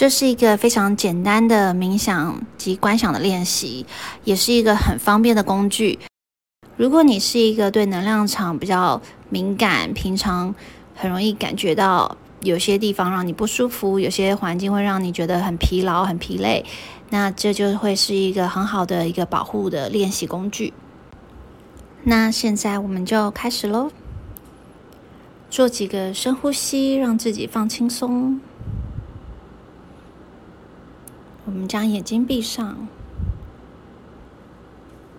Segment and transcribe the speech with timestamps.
[0.00, 3.84] 这是一个非常简单的冥想及观想的练习，
[4.24, 5.98] 也是一个很方便的工具。
[6.78, 10.54] 如果你是一个对能量场比较敏感，平常
[10.94, 16.64] 很容易感觉到有些地方让你不舒服，有些环境会让你觉得很疲劳、很疲累，
[17.10, 20.72] 那这就会是一个很好的一个保护的练习工具。
[22.04, 23.90] 那现在我们就开始喽，
[25.50, 28.40] 做几个深呼吸，让自己放轻松。
[31.52, 32.86] 我们将眼睛闭上，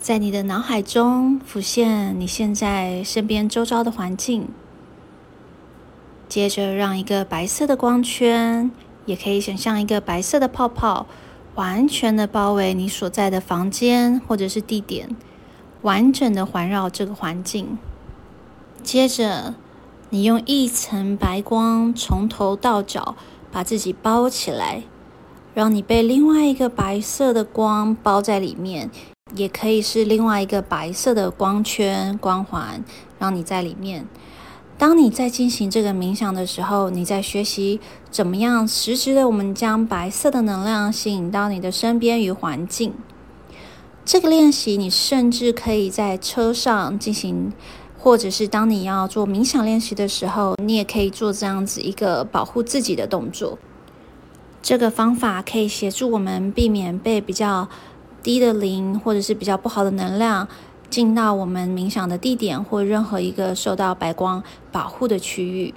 [0.00, 4.48] 在你的脑海中浮现你现在身边周遭的环境。
[6.28, 8.72] 接着，让一个白色的光圈，
[9.04, 11.06] 也可以想象一个白色的泡泡，
[11.54, 15.14] 完全的包围你所在的房间或者是地点，
[15.82, 17.78] 完整的环绕这个环境。
[18.82, 19.54] 接着，
[20.10, 23.14] 你用一层白光从头到脚
[23.52, 24.82] 把自己包起来。
[25.56, 28.90] 让你被另外一个白色的光包在里面，
[29.34, 32.84] 也可以是另外一个白色的光圈光环，
[33.18, 34.06] 让你在里面。
[34.76, 42.92] 当你在进行这个冥想的时候，你在学习怎么样实时的我们将白色的能量吸引到你的身边与环境。
[44.04, 47.50] 这个练习，你甚至可以在车上进行，
[47.98, 53.58] 或者是当你要做冥想练习的时候，你也可以做这样子一个保护自己的动作。
[54.62, 57.68] 这个方法可以协助我们避免被比较
[58.22, 60.48] 低的灵或者是比较不好的能量
[60.90, 65.72] 进到我们冥想的地点或任何一个受到白光保护的区域。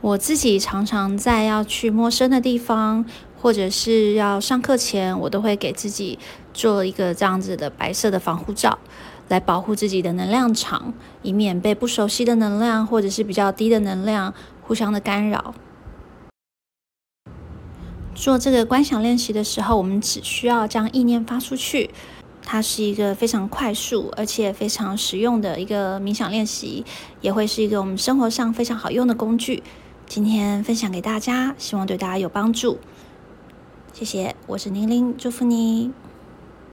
[0.00, 3.04] 我自己常常在要去陌生的地方，
[3.40, 6.18] 或者是要上课前，我都会给自己
[6.52, 8.78] 做一个这样子的白色的防护罩，
[9.28, 15.54] 来保护自己的能量场，以免被不熟悉的能量或者是比较低的能量互相的干扰。
[18.22, 21.90] 做这个观想练习的时候，我们只需要将意念发出去，
[22.40, 26.84] 它是一个非常快速而且非常实用的一个冥想练习，
[27.20, 29.60] 也会是一个我们生活上非常好用的工具。
[30.06, 32.78] 今天分享给大家，希望对大家有帮助。
[33.92, 35.90] 谢谢，我是宁宁，祝福你。